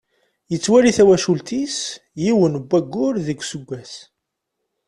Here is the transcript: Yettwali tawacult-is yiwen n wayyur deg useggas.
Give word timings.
Yettwali 0.51 0.91
tawacult-is 0.97 1.77
yiwen 2.21 2.53
n 2.59 2.63
wayyur 2.69 3.15
deg 3.27 3.39
useggas. 3.43 3.93